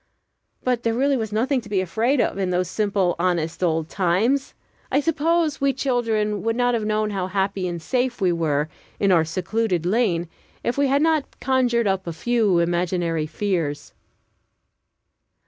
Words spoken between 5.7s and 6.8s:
children would not